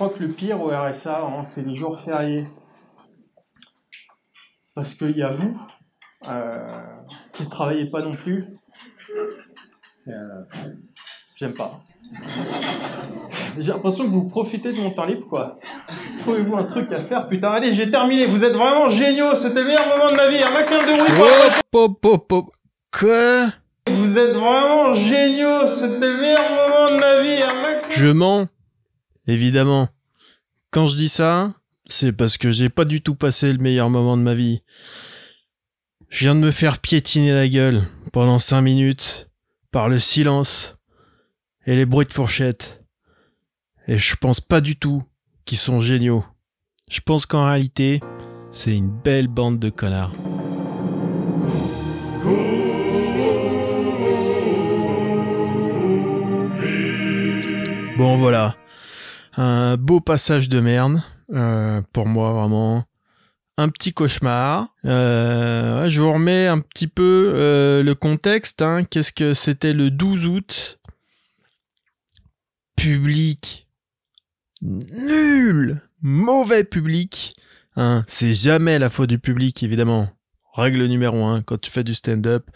[0.00, 2.46] crois que le pire au RSA, hein, c'est les jours fériés.
[4.74, 5.54] Parce qu'il y a vous,
[6.26, 6.50] euh,
[7.34, 8.46] qui ne travaillez pas non plus.
[10.08, 10.12] Euh,
[11.36, 11.72] J'aime pas.
[13.58, 15.58] J'ai l'impression que vous profitez de mon temps libre, quoi.
[16.20, 17.50] Trouvez-vous un truc à faire, putain.
[17.50, 18.24] Allez, j'ai terminé.
[18.24, 19.36] Vous êtes vraiment géniaux.
[19.36, 20.42] C'était le meilleur moment de ma vie.
[20.42, 21.12] Un maximum de bruit.
[22.98, 23.48] Quoi?
[23.86, 25.74] Vous êtes vraiment géniaux.
[25.78, 27.42] C'était le meilleur moment de ma vie.
[27.42, 27.90] Un maximum.
[27.90, 28.48] Je mens
[29.26, 29.88] Évidemment.
[30.70, 31.54] Quand je dis ça,
[31.88, 34.62] c'est parce que j'ai pas du tout passé le meilleur moment de ma vie.
[36.08, 37.82] Je viens de me faire piétiner la gueule
[38.12, 39.28] pendant cinq minutes
[39.70, 40.76] par le silence
[41.66, 42.84] et les bruits de fourchette.
[43.86, 45.02] Et je pense pas du tout
[45.44, 46.24] qu'ils sont géniaux.
[46.90, 48.00] Je pense qu'en réalité,
[48.50, 50.14] c'est une belle bande de connards.
[57.96, 58.56] Bon voilà,
[59.40, 62.84] un beau passage de merde euh, pour moi vraiment.
[63.56, 64.68] Un petit cauchemar.
[64.84, 68.60] Euh, je vous remets un petit peu euh, le contexte.
[68.60, 68.84] hein.
[68.84, 70.80] Qu'est-ce que c'était le 12 août?
[72.76, 73.66] Public
[74.62, 77.34] nul, mauvais public.
[77.76, 80.10] Hein, c'est jamais la faute du public évidemment.
[80.54, 82.50] Règle numéro un quand tu fais du stand-up,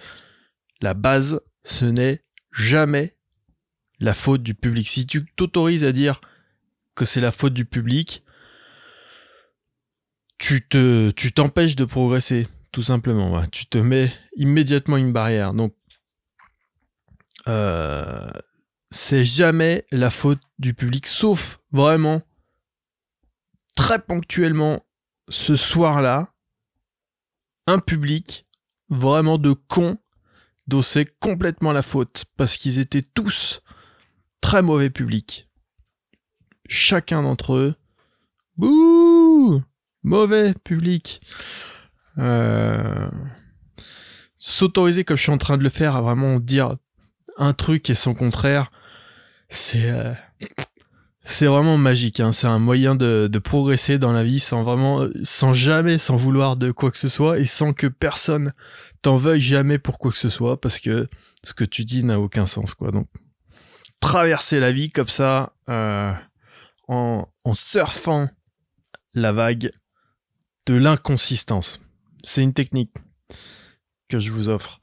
[0.83, 2.21] la base, ce n'est
[2.53, 3.17] jamais
[4.01, 4.87] la faute du public.
[4.87, 6.21] Si tu t'autorises à dire
[6.95, 8.25] que c'est la faute du public,
[10.39, 13.45] tu te, tu t'empêches de progresser, tout simplement.
[13.49, 15.55] Tu te mets immédiatement une barrière.
[15.55, 15.75] Donc,
[17.49, 18.31] euh,
[18.91, 22.23] c'est jamais la faute du public, sauf vraiment
[23.77, 24.85] très ponctuellement
[25.29, 26.33] ce soir-là,
[27.67, 28.47] un public
[28.89, 29.99] vraiment de cons
[30.67, 33.63] dont c'est complètement la faute parce qu'ils étaient tous
[34.41, 35.49] très mauvais public.
[36.69, 37.75] Chacun d'entre eux,
[38.57, 39.63] bouh,
[40.03, 41.21] mauvais public.
[42.19, 43.09] Euh,
[44.37, 46.77] S'autoriser comme je suis en train de le faire à vraiment dire
[47.39, 48.71] un truc et son contraire,
[49.49, 50.13] c'est euh,
[51.25, 52.21] c'est vraiment magique.
[52.21, 52.33] Hein.
[52.33, 56.57] C'est un moyen de, de progresser dans la vie sans vraiment, sans jamais, sans vouloir
[56.57, 58.53] de quoi que ce soit et sans que personne
[59.01, 61.09] t'en veuille jamais pour quoi que ce soit parce que
[61.43, 62.91] ce que tu dis n'a aucun sens, quoi.
[62.91, 63.09] Donc,
[64.01, 66.13] traverser la vie comme ça, euh,
[66.89, 68.29] en, surfant
[69.15, 69.71] la vague
[70.67, 71.81] de l'inconsistance.
[72.25, 72.93] C'est une technique
[74.09, 74.81] que je vous offre.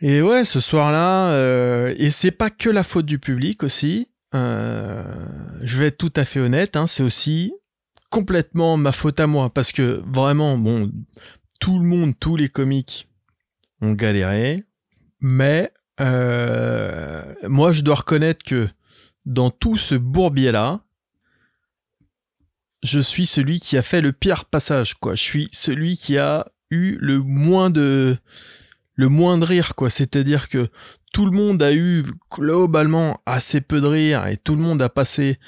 [0.00, 4.08] Et ouais, ce soir-là, euh, et c'est pas que la faute du public aussi.
[4.34, 5.26] euh,
[5.62, 7.52] je vais être tout à fait honnête, hein, c'est aussi
[8.10, 10.90] complètement ma faute à moi parce que vraiment, bon,
[11.60, 13.08] tout le monde, tous les comiques
[13.80, 14.64] ont galéré,
[15.20, 18.68] mais euh, moi, je dois reconnaître que
[19.28, 20.80] dans tout ce bourbier-là,
[22.82, 25.14] je suis celui qui a fait le pire passage, quoi.
[25.14, 28.16] Je suis celui qui a eu le moins de
[28.94, 29.90] le moins de rire, quoi.
[29.90, 30.70] C'est-à-dire que
[31.12, 32.02] tout le monde a eu
[32.32, 35.38] globalement assez peu de rire et tout le monde a passé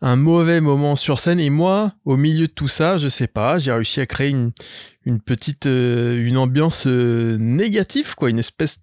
[0.00, 1.40] un mauvais moment sur scène.
[1.40, 5.20] Et moi, au milieu de tout ça, je sais pas, j'ai réussi à créer une,
[5.20, 8.78] petite, euh, une ambiance euh, négative, quoi, une espèce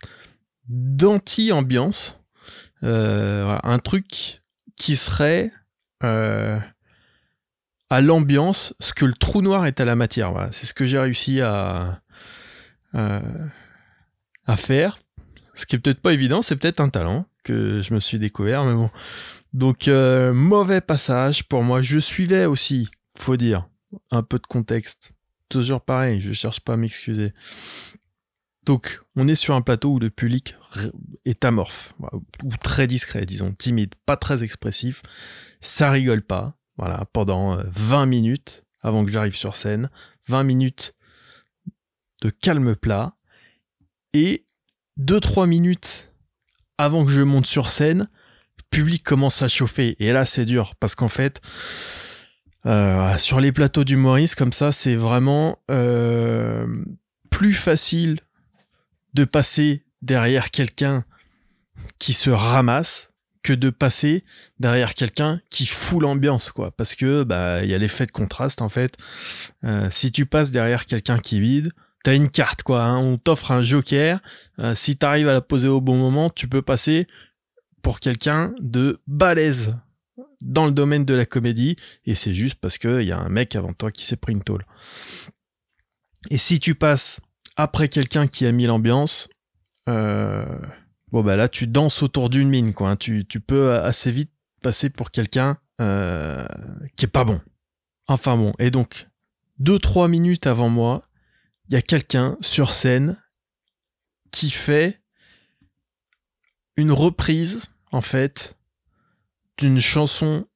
[0.68, 2.18] d'anti-ambiance,
[2.84, 4.41] Euh, un truc
[4.78, 5.52] qui serait
[6.04, 6.60] euh,
[7.90, 10.34] à l'ambiance ce que le trou noir est à la matière.
[10.52, 12.02] C'est ce que j'ai réussi à
[12.96, 13.20] euh,
[14.46, 14.98] à faire.
[15.54, 18.66] Ce qui est peut-être pas évident, c'est peut-être un talent que je me suis découvert,
[18.66, 18.90] mais bon.
[19.54, 21.82] Donc euh, mauvais passage pour moi.
[21.82, 23.68] Je suivais aussi, faut dire,
[24.10, 25.12] un peu de contexte.
[25.50, 27.34] Toujours pareil, je cherche pas à m'excuser.
[28.64, 30.56] Donc, on est sur un plateau où le public
[31.26, 31.94] est amorphe,
[32.44, 35.02] ou très discret, disons, timide, pas très expressif.
[35.62, 39.90] Ça rigole pas, voilà, pendant euh, 20 minutes avant que j'arrive sur scène.
[40.28, 40.94] 20 minutes
[42.22, 43.14] de calme plat.
[44.14, 44.46] Et
[45.00, 46.12] 2-3 minutes
[46.78, 48.10] avant que je monte sur scène,
[48.58, 49.96] le public commence à chauffer.
[50.00, 51.42] Et là, c'est dur, parce qu'en fait,
[52.66, 56.68] euh, sur les plateaux d'humoristes comme ça, c'est vraiment euh,
[57.30, 58.20] plus facile
[59.14, 61.06] de passer derrière quelqu'un
[62.00, 63.12] qui se ramasse
[63.44, 64.24] que de passer
[64.60, 66.72] derrière quelqu'un qui fout l'ambiance quoi.
[66.72, 68.96] Parce que bah il y a l'effet de contraste en fait.
[69.64, 71.72] Euh, si tu passes derrière quelqu'un qui vide
[72.04, 72.98] t'as une carte quoi hein.
[72.98, 74.20] on t'offre un joker.
[74.60, 77.08] Euh, si t'arrives à la poser au bon moment tu peux passer
[77.82, 79.76] pour quelqu'un de balèze
[80.42, 81.76] dans le domaine de la comédie.
[82.06, 84.34] Et c'est juste parce que il y a un mec avant toi qui s'est pris
[84.34, 84.66] une tôle.
[86.30, 87.22] Et si tu passes
[87.56, 89.30] après quelqu'un qui a mis l'ambiance,
[89.90, 90.46] euh,
[91.12, 92.92] bon bah là tu danses autour d'une mine quoi.
[92.92, 92.96] hein.
[92.96, 94.32] Tu, tu peux assez vite
[94.62, 96.46] passer pour quelqu'un euh,
[96.96, 97.42] qui est pas bon.
[98.08, 99.08] Enfin bon, et donc,
[99.58, 101.08] deux, trois minutes avant moi,
[101.68, 103.22] il y a quelqu'un sur scène
[104.32, 105.02] qui fait
[106.78, 108.58] une reprise, en fait,
[109.58, 110.48] d'une chanson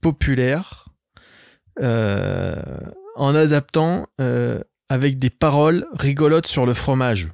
[0.00, 0.88] populaire
[1.80, 2.56] euh,
[3.16, 4.08] en adaptant
[4.88, 7.32] avec des paroles rigolotes sur le fromage.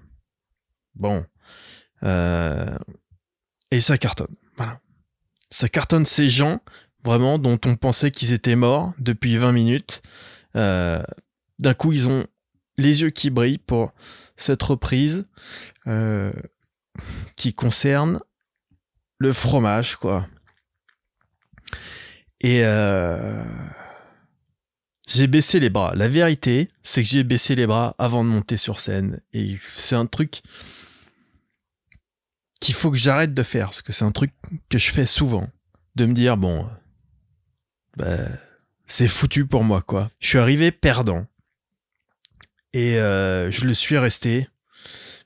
[0.95, 1.25] Bon.
[2.03, 2.77] Euh,
[3.71, 4.35] et ça cartonne.
[4.57, 4.81] Voilà.
[5.51, 6.61] Ça cartonne ces gens,
[7.05, 10.03] vraiment, dont on pensait qu'ils étaient morts depuis 20 minutes.
[10.55, 12.27] D'un coup, ils ont
[12.79, 13.93] les yeux qui brillent pour
[14.37, 15.27] cette reprise
[17.37, 18.21] qui concerne
[19.19, 20.27] le fromage, quoi.
[22.41, 23.45] Et euh,
[25.07, 25.95] j'ai baissé les bras.
[25.95, 29.21] La vérité, c'est que j'ai baissé les bras avant de monter sur scène.
[29.33, 30.43] Et c'est un truc
[32.61, 34.33] qu'il faut que j'arrête de faire, parce que c'est un truc
[34.69, 35.49] que je fais souvent.
[35.95, 36.67] De me dire, bon,
[37.97, 38.17] bah,
[38.87, 40.11] c'est foutu pour moi, quoi.
[40.21, 41.27] Je suis arrivé perdant.
[42.73, 44.49] Et euh, je le suis resté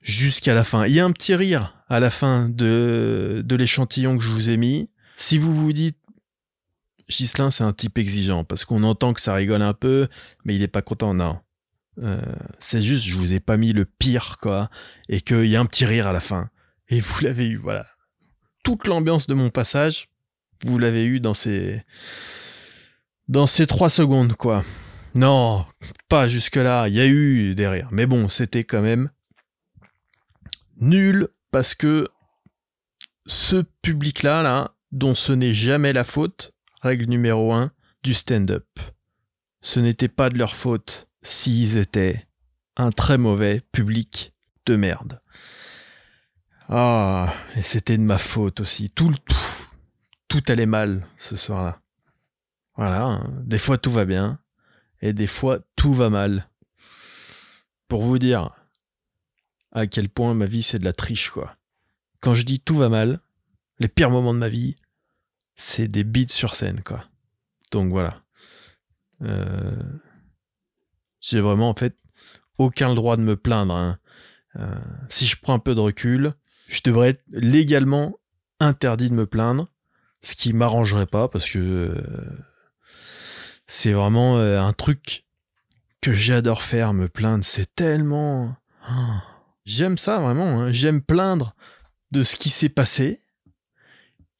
[0.02, 0.87] jusqu'à la fin.
[0.87, 4.50] Il y a un petit rire à la fin de, de l'échantillon que je vous
[4.50, 4.90] ai mis.
[5.14, 5.99] Si vous vous dites,
[7.08, 10.08] Gislin, c'est un type exigeant parce qu'on entend que ça rigole un peu,
[10.44, 11.14] mais il est pas content.
[11.14, 11.38] Non.
[11.99, 12.20] Euh,
[12.58, 14.69] c'est juste, je vous ai pas mis le pire, quoi,
[15.08, 16.50] et qu'il y a un petit rire à la fin.
[16.88, 17.87] Et vous l'avez eu, voilà.
[18.62, 20.08] Toute l'ambiance de mon passage,
[20.64, 21.82] vous l'avez eu dans ces,
[23.29, 24.64] dans ces trois secondes, quoi.
[25.14, 25.64] Non,
[26.09, 26.88] pas jusque-là.
[26.88, 27.88] Il y a eu des rires.
[27.91, 29.11] Mais bon, c'était quand même
[30.79, 32.09] nul parce que
[33.25, 36.52] ce public-là, là, dont ce n'est jamais la faute,
[36.87, 37.73] Règle numéro 1
[38.05, 38.65] du stand-up.
[39.61, 42.29] Ce n'était pas de leur faute s'ils étaient
[42.77, 44.33] un très mauvais public
[44.67, 45.21] de merde.
[46.69, 48.88] Ah, et c'était de ma faute aussi.
[48.91, 49.12] Tout,
[50.29, 51.81] tout allait mal ce soir-là.
[52.77, 53.35] Voilà, hein.
[53.43, 54.38] des fois tout va bien,
[55.00, 56.49] et des fois tout va mal.
[57.88, 58.55] Pour vous dire
[59.73, 61.56] à quel point ma vie c'est de la triche, quoi.
[62.21, 63.19] Quand je dis tout va mal,
[63.81, 64.77] les pires moments de ma vie,
[65.56, 67.05] c'est des beats sur scène, quoi.
[67.73, 68.23] Donc voilà.
[69.23, 69.82] Euh,
[71.20, 71.97] j'ai vraiment, en fait,
[72.58, 73.75] aucun droit de me plaindre.
[73.75, 73.99] Hein.
[74.56, 74.75] Euh,
[75.08, 76.35] si je prends un peu de recul,
[76.69, 78.19] je devrais être légalement
[78.61, 79.69] interdit de me plaindre,
[80.20, 82.38] ce qui m'arrangerait pas parce que euh,
[83.67, 85.25] c'est vraiment un truc
[86.00, 87.44] que j'adore faire, me plaindre.
[87.44, 88.56] C'est tellement.
[88.88, 89.17] Oh,
[89.64, 90.61] j'aime ça vraiment.
[90.61, 90.73] Hein.
[90.73, 91.55] J'aime plaindre
[92.12, 93.20] de ce qui s'est passé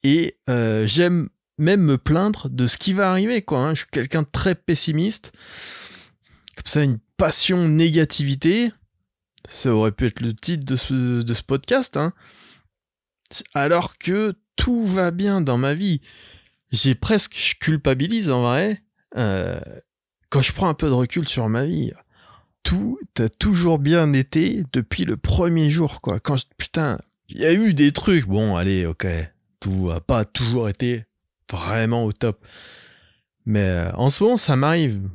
[0.06, 3.58] et euh, j'aime même me plaindre de ce qui va arriver, quoi.
[3.58, 3.75] Hein.
[3.75, 5.32] Je suis quelqu'un de très pessimiste.
[6.55, 8.70] Comme ça, une passion négativité.
[9.49, 12.12] Ça aurait pu être le titre de ce, podcast, hein.
[13.53, 16.00] Alors que tout va bien dans ma vie.
[16.70, 18.82] J'ai presque, je culpabilise en vrai.
[19.17, 19.58] Euh,
[20.31, 21.91] quand je prends un peu de recul sur ma vie,
[22.62, 26.20] tout a toujours bien été depuis le premier jour, quoi.
[26.20, 28.26] Quand putain, il y a eu des trucs.
[28.26, 29.06] Bon, allez, ok,
[29.66, 31.04] tout a pas toujours été
[31.50, 32.44] vraiment au top.
[33.46, 35.08] Mais euh, en ce moment, ça m'arrive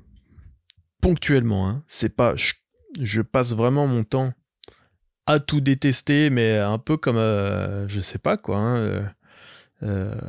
[1.02, 1.70] ponctuellement.
[1.70, 1.84] Hein.
[1.88, 4.34] C'est pas, je, passe vraiment mon temps
[5.26, 9.14] à tout détester, mais un peu comme, euh, je sais pas quoi, hein,
[9.84, 10.22] euh,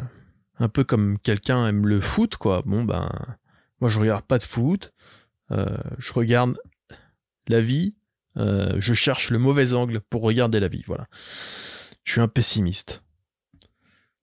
[0.58, 2.62] un peu comme quelqu'un aime le foot, quoi.
[2.64, 3.10] Bon ben,
[3.80, 4.92] moi je regarde pas de foot,
[5.50, 6.56] je regarde
[7.48, 7.96] la vie,
[8.36, 11.08] je cherche le mauvais angle pour regarder la vie, voilà.
[12.04, 13.02] Je suis un pessimiste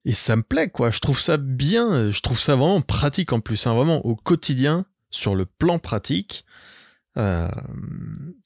[0.04, 0.90] et ça me plaît quoi.
[0.90, 2.10] Je trouve ça bien.
[2.10, 6.44] Je trouve ça vraiment pratique en plus hein, vraiment au quotidien sur le plan pratique.
[7.16, 7.50] Euh,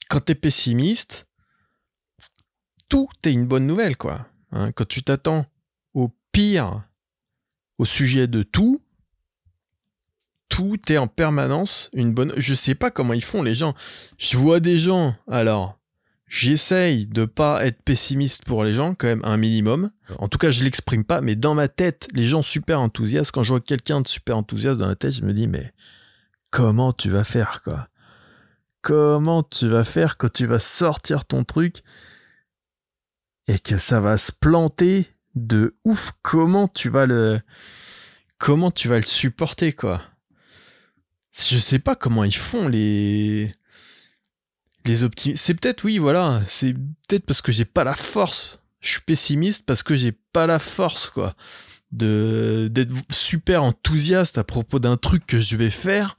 [0.08, 1.26] quand t'es pessimiste
[2.88, 4.72] tout est une bonne nouvelle quoi hein.
[4.72, 5.44] quand tu t'attends
[5.92, 6.82] au pire
[7.76, 8.80] au sujet de tout
[10.48, 13.74] tout est en permanence une bonne je sais pas comment ils font les gens.
[14.16, 15.78] Je vois des gens alors
[16.26, 19.90] J'essaye de pas être pessimiste pour les gens, quand même, un minimum.
[20.18, 23.42] En tout cas, je l'exprime pas, mais dans ma tête, les gens super enthousiastes, quand
[23.42, 25.72] je vois quelqu'un de super enthousiaste dans la tête, je me dis, mais
[26.50, 27.88] comment tu vas faire, quoi?
[28.80, 31.82] Comment tu vas faire quand tu vas sortir ton truc
[33.46, 36.12] et que ça va se planter de ouf?
[36.22, 37.40] Comment tu vas le,
[38.38, 40.02] comment tu vas le supporter, quoi?
[41.32, 43.50] Je sais pas comment ils font les,
[44.84, 45.42] les optimistes.
[45.42, 48.60] C'est peut-être, oui, voilà, c'est peut-être parce que j'ai pas la force.
[48.80, 51.34] Je suis pessimiste parce que j'ai pas la force, quoi,
[51.92, 56.16] de d'être super enthousiaste à propos d'un truc que je vais faire.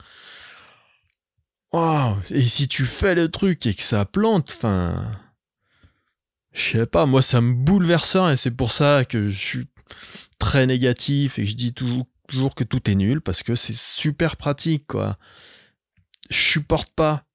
[2.32, 5.20] Et si tu fais le truc et que ça plante, enfin,
[6.54, 9.68] je sais pas, moi ça me bouleverse et c'est pour ça que je suis
[10.40, 13.76] très négatif et que je dis toujours toujours que tout est nul parce que c'est
[13.76, 15.18] super pratique, quoi.
[16.30, 17.26] Je supporte pas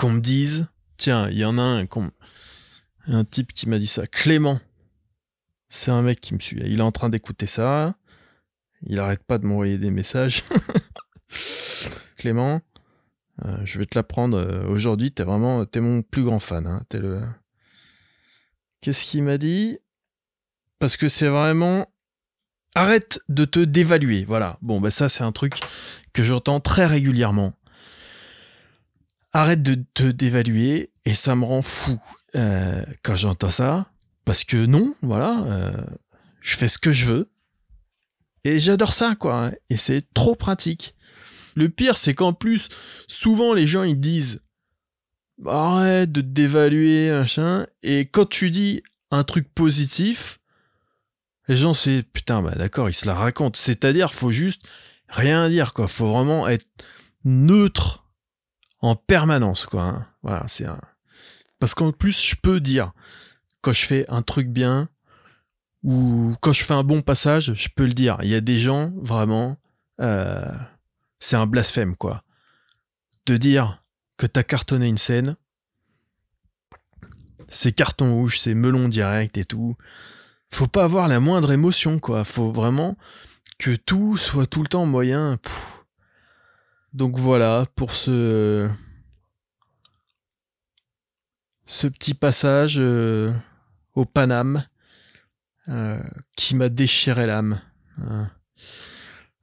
[0.00, 0.66] qu'on me dise,
[0.96, 1.86] tiens, il y en a un,
[3.06, 4.58] un type qui m'a dit ça, Clément.
[5.68, 6.58] C'est un mec qui me suit.
[6.64, 7.94] Il est en train d'écouter ça.
[8.82, 10.42] Il arrête pas de m'envoyer des messages.
[12.16, 12.62] Clément,
[13.44, 15.12] euh, je vais te l'apprendre euh, aujourd'hui.
[15.12, 16.66] T'es vraiment, t'es mon plus grand fan.
[16.66, 16.82] Hein.
[16.88, 17.20] T'es le.
[18.80, 19.78] Qu'est-ce qu'il m'a dit?
[20.78, 21.86] Parce que c'est vraiment.
[22.74, 24.24] Arrête de te dévaluer.
[24.24, 24.56] Voilà.
[24.62, 25.60] Bon, bah ça, c'est un truc
[26.14, 27.52] que j'entends très régulièrement.
[29.32, 31.98] Arrête de te dévaluer et ça me rend fou
[32.34, 33.92] euh, quand j'entends ça.
[34.24, 35.84] Parce que non, voilà,
[36.40, 37.30] je fais ce que je veux.
[38.44, 39.46] Et j'adore ça, quoi.
[39.46, 39.52] Hein.
[39.70, 40.94] Et c'est trop pratique.
[41.54, 42.68] Le pire, c'est qu'en plus,
[43.06, 44.40] souvent les gens ils disent
[45.46, 47.66] arrête de dévaluer, machin.
[47.82, 50.38] Et quand tu dis un truc positif,
[51.48, 53.58] les gens c'est putain, bah d'accord, ils se la racontent.
[53.58, 54.62] C'est-à-dire, faut juste
[55.08, 55.88] rien dire, quoi.
[55.88, 56.66] Faut vraiment être
[57.24, 57.99] neutre
[58.80, 59.82] en permanence, quoi.
[59.82, 60.06] Hein.
[60.22, 60.80] Voilà, c'est un.
[61.58, 62.92] Parce qu'en plus, je peux dire
[63.60, 64.88] quand je fais un truc bien
[65.82, 68.18] ou quand je fais un bon passage, je peux le dire.
[68.22, 69.56] Il y a des gens vraiment.
[70.00, 70.44] Euh,
[71.18, 72.22] c'est un blasphème, quoi.
[73.26, 73.82] De dire
[74.16, 75.36] que t'as cartonné une scène,
[77.48, 79.76] c'est carton rouge, c'est melon direct et tout.
[80.50, 82.24] Faut pas avoir la moindre émotion, quoi.
[82.24, 82.96] Faut vraiment
[83.58, 85.38] que tout soit tout le temps moyen.
[86.92, 88.68] Donc voilà, pour ce.
[91.66, 93.32] Petit passage euh,
[93.94, 94.66] au Paname
[95.68, 96.02] euh,
[96.36, 97.60] qui m'a déchiré l'âme.
[98.02, 98.28] Hein.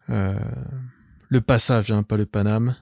[0.10, 0.38] Euh,
[1.30, 2.75] le passage, hein, pas le Paname.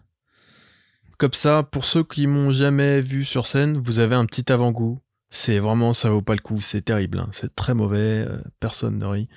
[1.19, 4.99] Comme ça, pour ceux qui m'ont jamais vu sur scène, vous avez un petit avant-goût.
[5.29, 7.29] C'est vraiment, ça vaut pas le coup, c'est terrible, hein.
[7.31, 8.27] c'est très mauvais,
[8.59, 9.29] personne ne rit.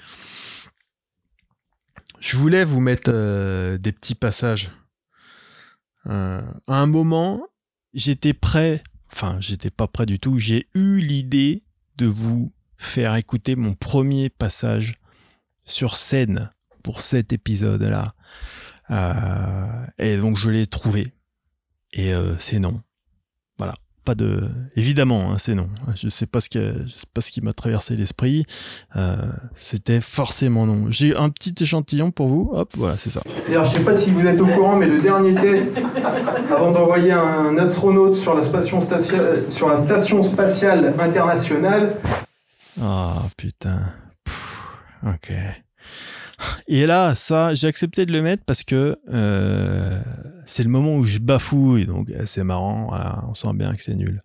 [2.18, 3.11] Je voulais vous mettre
[3.76, 4.70] des petits passages.
[6.08, 7.46] Euh, à un moment,
[7.94, 11.64] j'étais prêt, enfin, j'étais pas prêt du tout, j'ai eu l'idée
[11.96, 14.94] de vous faire écouter mon premier passage
[15.64, 16.50] sur scène
[16.82, 18.14] pour cet épisode-là.
[18.90, 21.12] Euh, et donc je l'ai trouvé.
[21.92, 22.80] Et euh, c'est non.
[24.08, 24.48] Pas de.
[24.74, 25.68] Évidemment, hein, c'est non.
[25.94, 28.46] Je sais pas ce qui, sais pas ce qui m'a traversé l'esprit.
[28.96, 29.16] Euh,
[29.52, 30.86] C'était forcément non.
[30.88, 32.50] J'ai un petit échantillon pour vous.
[32.54, 33.20] Hop, voilà, c'est ça.
[33.46, 35.78] Je sais pas si vous êtes au courant, mais le dernier test,
[36.50, 38.78] avant d'envoyer un astronaute sur la station,
[39.48, 41.98] sur la station spatiale internationale.
[42.80, 43.78] Ah putain.
[45.06, 45.32] ok.
[46.68, 50.00] Et là, ça, j'ai accepté de le mettre parce que euh,
[50.45, 52.90] c'est le moment où je bafouille, donc euh, c'est marrant.
[53.28, 54.21] on sent bien que c'est nul.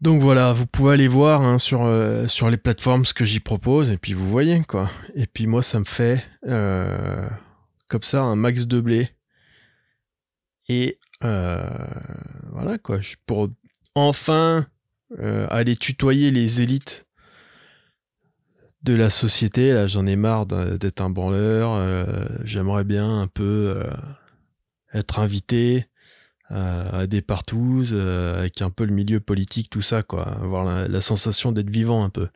[0.02, 3.40] Donc voilà, vous pouvez aller voir hein, sur, euh, sur les plateformes ce que j'y
[3.40, 4.90] propose, et puis vous voyez quoi.
[5.14, 7.30] Et puis moi, ça me fait euh,
[7.88, 9.12] comme ça un max de blé.
[10.68, 11.70] Et euh,
[12.52, 13.50] voilà quoi, pour
[13.94, 14.66] enfin
[15.50, 17.06] aller tutoyer les élites
[18.84, 19.74] de la société.
[19.74, 21.74] Là, j'en ai marre d'être un branleur.
[21.74, 23.84] Euh, j'aimerais bien un peu euh,
[24.94, 25.88] être invité
[26.52, 30.28] euh, à des partouzes avec un peu le milieu politique, tout ça, quoi.
[30.28, 32.30] Avoir la, sensation d'être vivant un peu.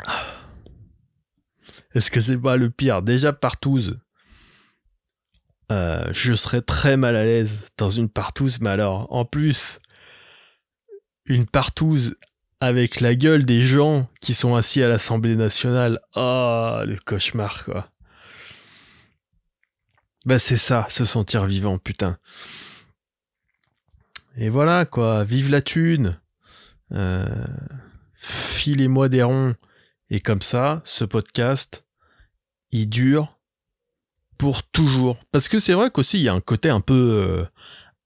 [1.94, 3.02] Est-ce que c'est pas le pire?
[3.02, 4.00] Déjà, partouze.
[5.70, 9.80] Je serais très mal à l'aise dans une partouze, mais alors, en plus,
[11.24, 12.14] une partouze
[12.60, 16.00] avec la gueule des gens qui sont assis à l'Assemblée nationale.
[16.14, 17.90] Ah, le cauchemar, quoi.
[20.24, 22.18] Bah, c'est ça, se sentir vivant, putain.
[24.36, 25.24] Et voilà, quoi.
[25.24, 26.18] Vive la thune.
[26.92, 27.26] Euh,
[28.14, 29.54] filez-moi des ronds.
[30.10, 31.84] Et comme ça, ce podcast,
[32.70, 33.38] il dure
[34.38, 35.18] pour toujours.
[35.30, 37.44] Parce que c'est vrai qu'aussi, il y a un côté un peu euh,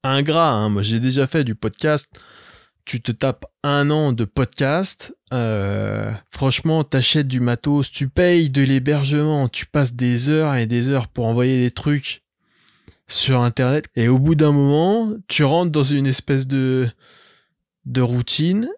[0.03, 0.51] ingrat.
[0.51, 0.69] Hein.
[0.71, 2.11] Moi, j'ai déjà fait du podcast
[2.89, 8.63] tu te tapes un an de podcast, euh, franchement, t'achètes du matos, tu payes de
[8.63, 12.23] l'hébergement, tu passes des heures et des heures pour envoyer des trucs
[13.07, 16.89] sur Internet, et au bout d'un moment, tu rentres dans une espèce de,
[17.99, 18.71] routine,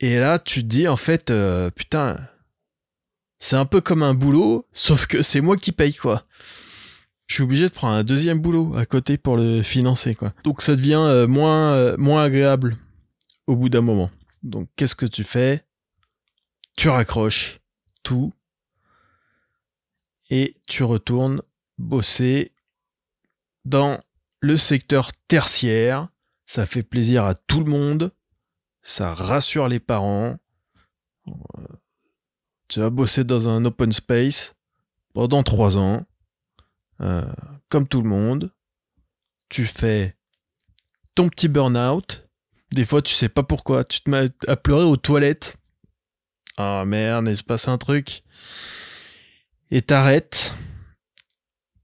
[0.00, 2.16] et là, tu te dis, en fait, euh, putain,
[3.38, 6.26] c'est un peu comme un boulot, sauf que c'est moi qui paye, quoi
[7.28, 10.32] je suis obligé de prendre un deuxième boulot à côté pour le financer quoi.
[10.44, 12.78] Donc ça devient euh, moins agréable
[13.48, 14.10] au bout d'un moment.
[14.44, 15.64] Donc qu'est-ce que tu fais?
[16.76, 17.58] Tu raccroches
[18.04, 18.32] tout
[20.30, 21.42] et tu retournes
[21.78, 22.52] bosser
[23.64, 23.98] dans
[24.40, 26.08] le secteur tertiaire.
[26.44, 28.12] Ça fait plaisir à tout le monde.
[28.82, 30.38] Ça rassure les parents.
[32.68, 34.54] Tu vas bosser dans un open space
[35.14, 36.06] pendant trois ans.
[37.00, 37.32] Euh,
[37.68, 38.52] comme tout le monde.
[39.48, 40.16] Tu fais
[41.14, 42.27] ton petit burn-out
[42.72, 43.84] des fois, tu sais pas pourquoi.
[43.84, 45.56] Tu te mets à pleurer aux toilettes.
[46.56, 48.22] Ah merde, il se passe un truc.
[49.70, 50.54] Et t'arrêtes.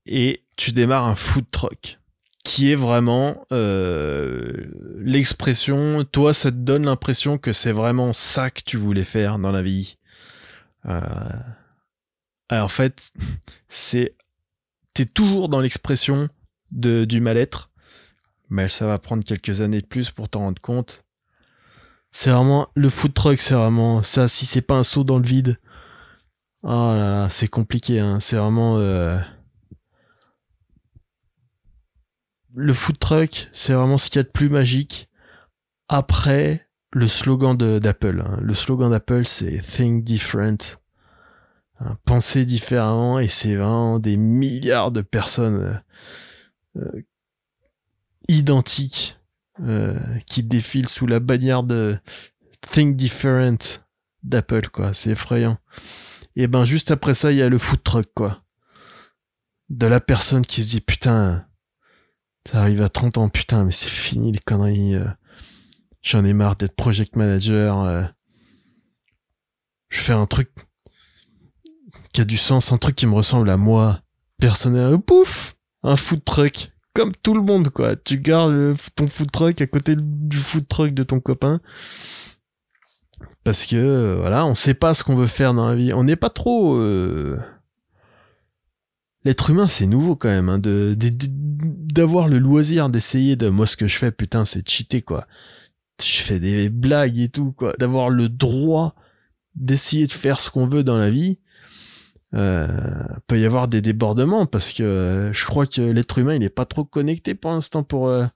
[0.06, 1.98] Et tu démarres un food truck.
[2.44, 4.66] Qui est vraiment euh,
[4.98, 6.04] l'expression.
[6.04, 9.62] Toi, ça te donne l'impression que c'est vraiment ça que tu voulais faire dans la
[9.62, 9.96] vie.
[10.86, 11.40] Euh,
[12.50, 13.12] en fait,
[13.68, 14.14] c'est.
[14.92, 16.28] T'es toujours dans l'expression
[16.70, 17.70] du mal-être
[18.54, 21.02] mais ça va prendre quelques années de plus pour t'en rendre compte.
[22.12, 24.28] C'est vraiment le food truck, c'est vraiment ça.
[24.28, 25.58] Si c'est pas un saut dans le vide,
[26.62, 27.98] oh là là, c'est compliqué.
[27.98, 28.20] Hein.
[28.20, 29.18] C'est vraiment euh,
[32.54, 35.08] le food truck, c'est vraiment ce qu'il y a de plus magique.
[35.88, 38.38] Après le slogan d'Apple, hein.
[38.40, 40.78] le slogan d'Apple, c'est Think Different.
[41.80, 45.82] Hein, penser différemment et c'est vraiment des milliards de personnes
[46.76, 47.02] euh, euh,
[48.28, 49.18] identiques
[49.60, 51.98] euh, qui défilent sous la bannière de
[52.60, 53.84] Think Different
[54.22, 54.92] d'Apple, quoi.
[54.92, 55.58] C'est effrayant.
[56.36, 58.42] Et ben juste après ça, il y a le food truck, quoi.
[59.68, 61.46] De la personne qui se dit putain,
[62.50, 64.96] ça arrive à 30 ans, putain, mais c'est fini les conneries.
[64.96, 65.08] Euh.
[66.02, 67.80] J'en ai marre d'être project manager.
[67.80, 68.04] Euh.
[69.88, 70.50] Je fais un truc
[72.12, 74.00] qui a du sens, un truc qui me ressemble à moi.
[74.38, 77.96] Personnel, pouf, un food truck comme tout le monde, quoi.
[77.96, 81.60] Tu gardes ton food truck à côté du food truck de ton copain.
[83.42, 85.92] Parce que, euh, voilà, on sait pas ce qu'on veut faire dans la vie.
[85.92, 86.76] On n'est pas trop...
[86.76, 87.38] Euh,
[89.24, 93.48] l'être humain, c'est nouveau quand même, hein, de, d'avoir le loisir d'essayer de...
[93.48, 95.26] Moi, ce que je fais, putain, c'est cheater, quoi.
[96.02, 97.74] Je fais des blagues et tout, quoi.
[97.78, 98.94] D'avoir le droit
[99.54, 101.38] d'essayer de faire ce qu'on veut dans la vie
[102.34, 102.68] euh,
[103.26, 106.48] peut y avoir des débordements parce que euh, je crois que l'être humain il est
[106.48, 108.26] pas trop connecté pour l'instant pour euh,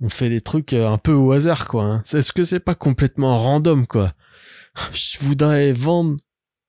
[0.00, 2.02] on fait des trucs euh, un peu au hasard quoi hein.
[2.12, 4.12] est-ce que c'est pas complètement random quoi?
[4.92, 6.16] Je voudrais vendre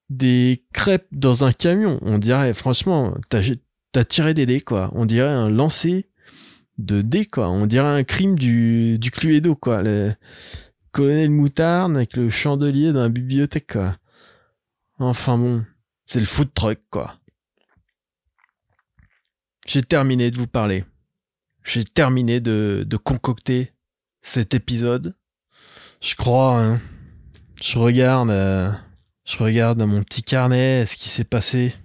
[0.10, 2.00] des crêpes dans un camion.
[2.02, 3.42] On dirait franchement t'as
[3.96, 4.92] as tiré des dés quoi.
[4.94, 6.06] On dirait un lancer
[6.78, 7.50] de dés quoi.
[7.50, 9.82] On dirait un crime du du Cluedo quoi.
[9.82, 10.14] Le
[10.92, 13.98] colonel moutarde avec le chandelier la bibliothèque quoi.
[15.00, 15.64] Enfin bon
[16.08, 17.20] c'est le food truck, quoi.
[19.68, 20.86] J'ai terminé de vous parler.
[21.66, 23.74] J'ai terminé de, concocter
[24.22, 25.16] cet épisode.
[26.02, 26.82] Je crois, hein.
[27.62, 28.72] Je regarde, euh,
[29.26, 31.76] je regarde dans mon petit carnet ce qui s'est passé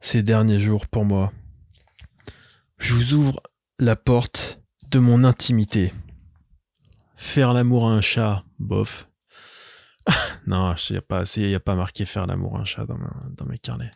[0.00, 1.32] ces derniers jours pour moi.
[2.76, 3.40] Je vous ouvre
[3.78, 5.94] la porte de mon intimité.
[7.16, 9.08] Faire l'amour à un chat, bof.
[10.46, 12.98] non, il n'y a, pas, y a pas marqué faire l'amour un chat dans,
[13.30, 13.90] dans mes carnets.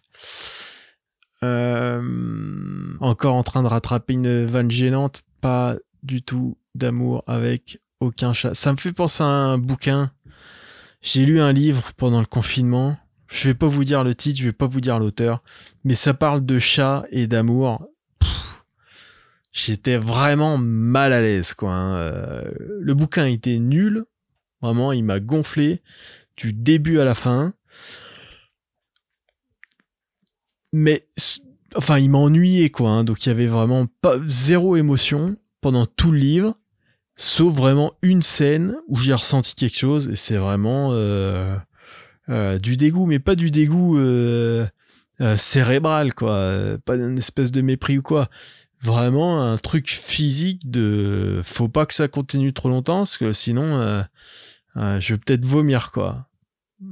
[1.43, 8.33] Euh, encore en train de rattraper une vanne gênante, pas du tout d'amour avec aucun
[8.33, 8.55] chat.
[8.55, 10.13] Ça me fait penser à un bouquin.
[11.03, 12.97] J'ai lu un livre pendant le confinement.
[13.29, 15.43] Je vais pas vous dire le titre, je vais pas vous dire l'auteur,
[15.85, 17.85] mais ça parle de chat et d'amour.
[19.53, 21.73] J'étais vraiment mal à l'aise, quoi.
[21.73, 21.97] Hein.
[21.97, 24.05] Euh, le bouquin était nul,
[24.63, 25.83] Vraiment, il m'a gonflé
[26.37, 27.55] du début à la fin.
[30.77, 31.07] mais
[31.75, 32.91] enfin, il m'a ennuyé quoi.
[32.91, 33.05] Hein.
[33.05, 36.55] donc il y avait vraiment pas zéro émotion pendant tout le livre,
[37.17, 41.57] sauf vraiment une scène où j'ai ressenti quelque chose et c'est vraiment euh,
[42.29, 44.67] euh, du dégoût, mais pas du dégoût euh,
[45.37, 48.29] cérébral quoi, pas une espèce de mépris ou quoi.
[48.81, 54.05] Vraiment un truc physique de faut pas que ça continue trop longtemps parce que sinon
[54.75, 56.29] je vais peut-être vomir quoi.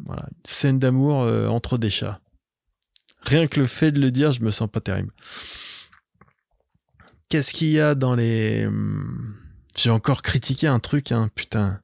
[0.07, 1.19] Voilà, une scène d'amour
[1.51, 2.21] entre des chats.
[3.23, 5.13] Rien que le fait de le dire, je me sens pas terrible.
[7.29, 8.67] Qu'est-ce qu'il y a dans les...
[8.67, 9.35] Hmm,
[9.77, 11.81] j'ai encore critiqué un truc, hein, putain.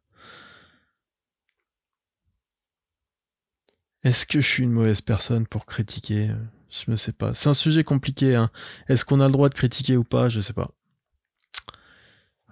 [4.02, 6.30] Est-ce que je suis une mauvaise personne pour critiquer
[6.70, 7.34] Je ne sais pas.
[7.34, 8.36] C'est un sujet compliqué.
[8.36, 8.50] Hein.
[8.88, 10.28] Est-ce qu'on a le droit de critiquer ou pas?
[10.28, 10.70] Je sais pas.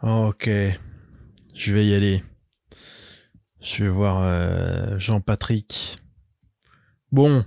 [0.02, 0.48] Ok.
[1.54, 2.24] Je vais y aller.
[3.61, 5.98] Je vais voir euh, Jean-Patrick.
[7.11, 7.44] Bon,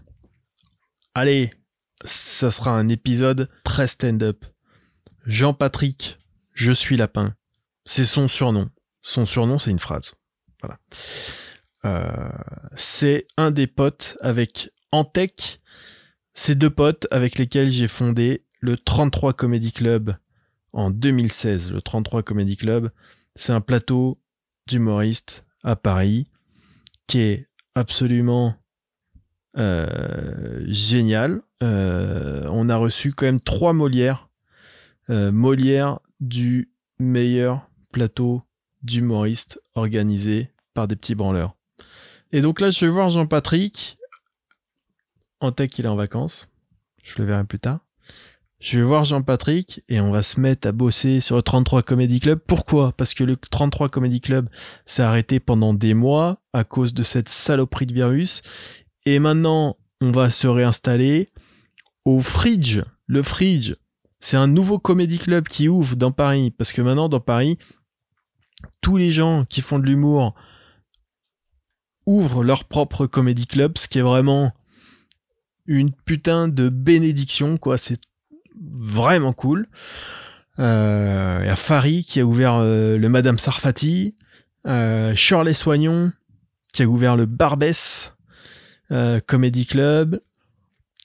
[1.14, 1.50] Allez,
[2.06, 4.46] ça sera un épisode très stand-up.
[5.26, 6.20] Jean-Patrick,
[6.54, 7.36] je suis lapin.
[7.86, 8.70] C'est son surnom.
[9.02, 10.16] Son surnom, c'est une phrase.
[10.62, 10.80] Voilà.
[11.84, 12.30] Euh,
[12.76, 15.60] c'est un des potes avec Antec.
[16.34, 20.16] Ces deux potes avec lesquels j'ai fondé le 33 Comedy Club
[20.74, 21.74] en 2016.
[21.74, 22.92] Le 33 Comedy Club,
[23.36, 24.20] c'est un plateau
[24.68, 26.28] d'humoristes à Paris
[27.08, 28.56] qui est absolument
[29.58, 31.42] euh, génial.
[31.62, 34.30] Euh, on a reçu quand même trois Molières.
[35.10, 38.44] Euh, Molière du meilleur plateau
[38.84, 41.56] d'humoriste organisé par des petits branleurs.
[42.32, 43.98] Et donc là, je vais voir Jean-Patrick.
[45.42, 46.50] En tech, il est en vacances.
[47.04, 47.80] Je le verrai plus tard.
[48.60, 52.20] Je vais voir Jean-Patrick et on va se mettre à bosser sur le 33 Comedy
[52.20, 52.40] Club.
[52.46, 52.92] Pourquoi?
[52.92, 54.50] Parce que le 33 Comedy Club
[54.86, 58.44] s'est arrêté pendant des mois à cause de cette saloperie de virus
[59.06, 61.28] et maintenant, on va se réinstaller
[62.06, 62.82] au Fridge.
[63.08, 63.74] Le Fridge,
[64.20, 66.52] c'est un nouveau comédie club qui ouvre dans Paris.
[66.52, 67.58] Parce que maintenant, dans Paris,
[68.82, 70.36] tous les gens qui font de l'humour
[72.06, 74.54] ouvrent leur propre comédie club, ce qui est vraiment
[75.80, 77.78] une putain de bénédiction, quoi.
[77.78, 78.00] C'est
[78.60, 79.68] vraiment cool.
[80.60, 84.16] Euh, il y a Fari qui a ouvert euh, le Madame Sarfati,
[84.68, 86.12] euh, Soignon
[86.74, 88.14] qui a ouvert le Barbès,
[88.92, 90.22] euh, Comedy Club,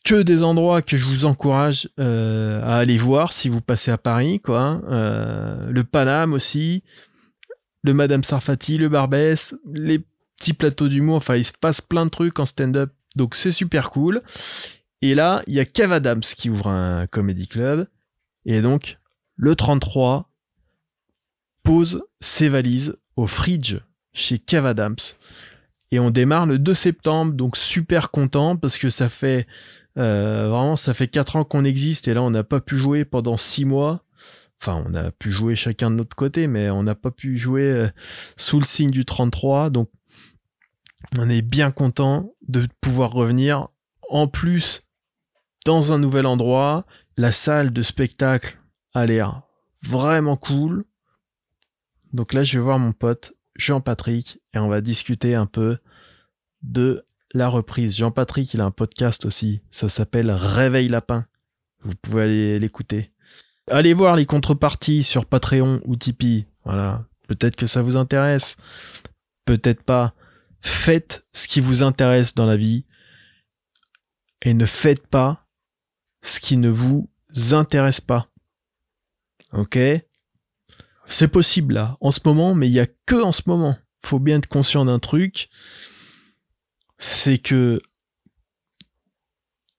[0.05, 3.99] que des endroits que je vous encourage euh, à aller voir si vous passez à
[3.99, 4.81] Paris, quoi.
[4.89, 6.85] Euh, le Paname aussi,
[7.83, 10.01] le Madame Sarfati, le Barbès, les
[10.37, 11.17] petits plateaux d'humour.
[11.17, 14.23] Enfin, il se passe plein de trucs en stand-up, donc c'est super cool.
[15.03, 17.87] Et là, il y a Kev Adams qui ouvre un comedy club,
[18.45, 18.99] et donc
[19.37, 20.31] le 33
[21.63, 23.77] pose ses valises au Fridge
[24.13, 24.97] chez Kev Adams.
[25.93, 29.47] Et on démarre le 2 septembre, donc super content parce que ça fait
[29.99, 33.05] euh, vraiment ça fait 4 ans qu'on existe et là on n'a pas pu jouer
[33.05, 34.03] pendant 6 mois.
[34.61, 37.63] Enfin, on a pu jouer chacun de notre côté, mais on n'a pas pu jouer
[37.63, 37.89] euh,
[38.37, 39.71] sous le signe du 33.
[39.71, 39.91] Donc
[41.19, 43.69] on est bien content de pouvoir revenir.
[44.11, 44.83] En plus,
[45.65, 48.59] dans un nouvel endroit, la salle de spectacle
[48.95, 49.43] a l'air
[49.83, 50.85] vraiment cool.
[52.13, 55.79] Donc là, je vais voir mon pote Jean-Patrick et on va discuter un peu
[56.63, 57.97] de la reprise.
[57.97, 59.63] Jean-Patrick, il a un podcast aussi.
[59.71, 61.27] Ça s'appelle Réveil Lapin.
[61.83, 63.13] Vous pouvez aller l'écouter.
[63.71, 66.47] Allez voir les contreparties sur Patreon ou Tipeee.
[66.65, 67.05] Voilà.
[67.29, 68.57] Peut-être que ça vous intéresse.
[69.45, 70.15] Peut-être pas.
[70.67, 72.85] Faites ce qui vous intéresse dans la vie.
[74.43, 75.47] Et ne faites pas
[76.23, 77.09] ce qui ne vous
[77.53, 78.29] intéresse pas.
[79.53, 79.79] Ok?
[81.07, 83.77] C'est possible là, en ce moment, mais il y a que en ce moment.
[84.05, 85.49] Faut bien être conscient d'un truc,
[86.99, 87.81] c'est que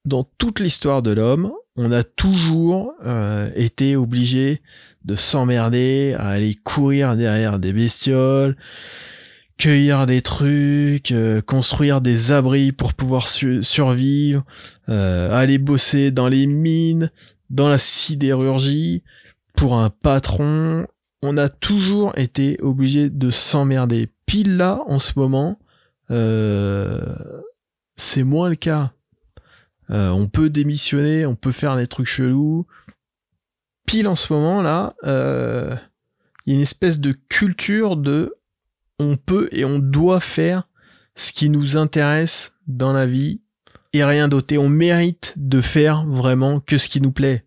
[0.06, 4.62] dans toute l'histoire de l'homme, on a toujours euh, été obligé
[5.04, 8.56] de s'emmerder à aller courir derrière des bestioles,
[9.58, 14.44] cueillir des trucs, euh, construire des abris pour pouvoir survivre,
[14.90, 17.12] euh, aller bosser dans les mines,
[17.50, 19.04] dans la sidérurgie,
[19.56, 20.86] pour un patron,
[21.22, 24.10] on a toujours été obligé de s'emmerder.
[24.26, 25.60] Pile là, en ce moment,
[26.12, 27.16] euh,
[27.96, 28.94] c'est moins le cas.
[29.90, 32.68] Euh, on peut démissionner, on peut faire des trucs chelous.
[33.86, 35.76] Pile en ce moment là, euh,
[36.46, 38.36] il y a une espèce de culture de
[39.00, 40.68] on peut et on doit faire
[41.16, 43.42] ce qui nous intéresse dans la vie
[43.94, 44.56] et rien d'autre.
[44.58, 47.46] On mérite de faire vraiment que ce qui nous plaît.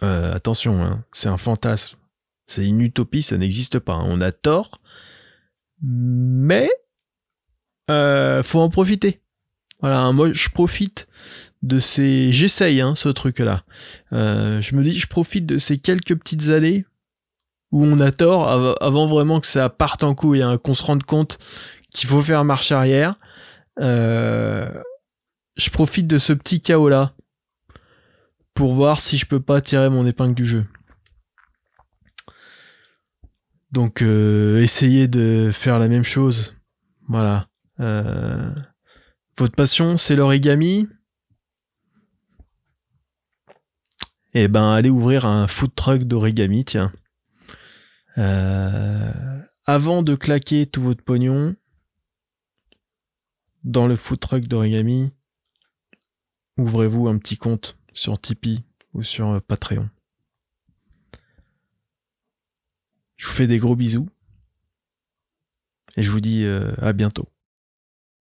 [0.00, 1.98] attention, hein, c'est un fantasme.
[2.46, 3.94] C'est une utopie, ça n'existe pas.
[3.94, 4.04] Hein.
[4.06, 4.80] On a tort,
[5.82, 6.70] mais
[7.90, 9.20] euh, faut en profiter.
[9.80, 11.08] Voilà, moi je profite
[11.62, 12.32] de ces.
[12.32, 13.64] J'essaye hein, ce truc-là.
[14.12, 16.86] Euh, je me dis, je profite de ces quelques petites années
[17.74, 18.48] où on a tort
[18.80, 21.38] avant vraiment que ça parte en couille, hein, qu'on se rende compte
[21.90, 23.16] qu'il faut faire marche arrière.
[23.80, 24.68] Euh,
[25.56, 27.14] je profite de ce petit chaos là
[28.54, 30.66] pour voir si je peux pas tirer mon épingle du jeu.
[33.72, 36.54] Donc euh, essayez de faire la même chose.
[37.08, 37.48] Voilà.
[37.80, 38.54] Euh,
[39.36, 40.88] votre passion, c'est l'origami
[44.32, 46.92] Eh ben, allez ouvrir un food truck d'origami, tiens.
[48.18, 51.56] Euh, avant de claquer tout votre pognon
[53.64, 55.12] dans le food truck d'origami,
[56.56, 59.88] ouvrez-vous un petit compte sur Tipeee ou sur Patreon.
[63.16, 64.08] Je vous fais des gros bisous
[65.96, 67.28] et je vous dis euh, à bientôt.